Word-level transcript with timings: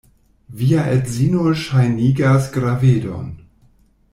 Via 0.61 0.85
edzino 0.93 1.45
ŝajnigas 1.65 2.49
gravedon. 2.57 3.29